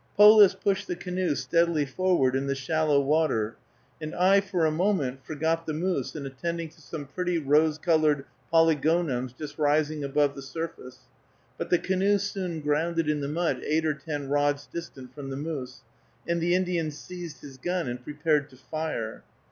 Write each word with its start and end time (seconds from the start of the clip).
Polis 0.17 0.55
pushed 0.55 0.87
the 0.87 0.95
canoe 0.95 1.35
steadily 1.35 1.85
forward 1.85 2.35
in 2.35 2.47
the 2.47 2.55
shallow 2.55 2.99
water, 2.99 3.55
and 4.01 4.15
I 4.15 4.41
for 4.41 4.65
a 4.65 4.71
moment 4.71 5.23
forgot 5.23 5.67
the 5.67 5.75
moose 5.75 6.15
in 6.15 6.25
attending 6.25 6.69
to 6.69 6.81
some 6.81 7.05
pretty 7.05 7.37
rose 7.37 7.77
colored 7.77 8.25
Polygonums 8.51 9.31
just 9.31 9.59
rising 9.59 10.03
above 10.03 10.33
the 10.33 10.41
surface, 10.41 11.01
but 11.55 11.69
the 11.69 11.77
canoe 11.77 12.17
soon 12.17 12.61
grounded 12.61 13.07
in 13.07 13.19
the 13.21 13.27
mud 13.27 13.61
eight 13.63 13.85
or 13.85 13.93
ten 13.93 14.27
rods 14.27 14.65
distant 14.65 15.13
from 15.13 15.29
the 15.29 15.37
moose, 15.37 15.83
and 16.27 16.41
the 16.41 16.55
Indian 16.55 16.89
seized 16.89 17.41
his 17.41 17.57
gun 17.59 17.87
and 17.87 18.03
prepared 18.03 18.49
to 18.49 18.55
fire. 18.57 19.23